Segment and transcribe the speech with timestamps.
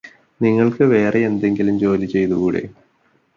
[0.41, 2.63] നിങ്ങൾക്ക് വേറെയെന്തെങ്കിലും ജോലി ചെയ്തുകൂടെ